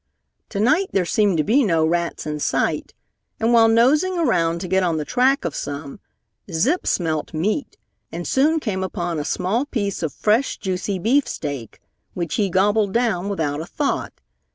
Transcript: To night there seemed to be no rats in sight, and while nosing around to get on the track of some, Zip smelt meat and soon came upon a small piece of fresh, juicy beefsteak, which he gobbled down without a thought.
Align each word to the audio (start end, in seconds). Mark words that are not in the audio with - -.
To 0.49 0.59
night 0.59 0.87
there 0.93 1.05
seemed 1.05 1.37
to 1.37 1.43
be 1.43 1.63
no 1.63 1.85
rats 1.85 2.25
in 2.25 2.39
sight, 2.39 2.95
and 3.39 3.53
while 3.53 3.67
nosing 3.67 4.17
around 4.17 4.59
to 4.61 4.67
get 4.67 4.81
on 4.81 4.97
the 4.97 5.05
track 5.05 5.45
of 5.45 5.53
some, 5.53 5.99
Zip 6.51 6.87
smelt 6.87 7.35
meat 7.35 7.77
and 8.11 8.27
soon 8.27 8.59
came 8.59 8.83
upon 8.83 9.19
a 9.19 9.23
small 9.23 9.65
piece 9.67 10.01
of 10.01 10.11
fresh, 10.11 10.57
juicy 10.57 10.97
beefsteak, 10.97 11.79
which 12.15 12.33
he 12.33 12.49
gobbled 12.49 12.93
down 12.95 13.29
without 13.29 13.61
a 13.61 13.67
thought. 13.67 14.21